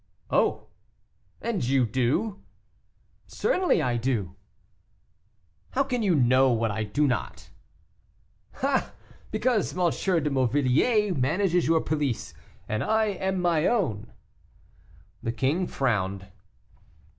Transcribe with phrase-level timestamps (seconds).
[0.31, 0.65] "Oh!
[1.43, 2.41] and you do?"
[3.27, 4.35] "Certainly I do."
[5.73, 7.51] "How can you know what I do not?"
[8.63, 8.93] "Ah!
[9.29, 9.83] because M.
[10.23, 12.33] de Morvilliers manages your police,
[12.67, 14.11] and I am my own."
[15.21, 16.25] The king frowned.